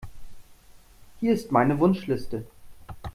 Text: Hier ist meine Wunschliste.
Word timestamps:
Hier 1.19 1.31
ist 1.31 1.51
meine 1.51 1.77
Wunschliste. 1.79 2.47